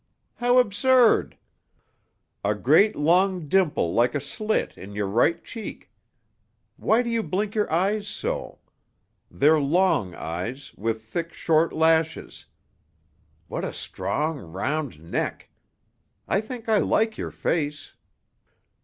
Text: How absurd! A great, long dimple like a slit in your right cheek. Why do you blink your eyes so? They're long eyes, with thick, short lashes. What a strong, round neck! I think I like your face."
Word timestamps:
How 0.37 0.57
absurd! 0.57 1.37
A 2.43 2.55
great, 2.55 2.95
long 2.95 3.47
dimple 3.47 3.93
like 3.93 4.15
a 4.15 4.19
slit 4.19 4.75
in 4.75 4.95
your 4.95 5.05
right 5.05 5.43
cheek. 5.43 5.91
Why 6.75 7.03
do 7.03 7.09
you 7.11 7.21
blink 7.21 7.53
your 7.53 7.71
eyes 7.71 8.07
so? 8.07 8.57
They're 9.29 9.59
long 9.59 10.15
eyes, 10.15 10.73
with 10.75 11.03
thick, 11.03 11.33
short 11.33 11.71
lashes. 11.71 12.45
What 13.47 13.63
a 13.63 13.73
strong, 13.73 14.39
round 14.39 14.99
neck! 15.11 15.51
I 16.27 16.41
think 16.41 16.67
I 16.67 16.79
like 16.79 17.19
your 17.19 17.29
face." 17.29 17.93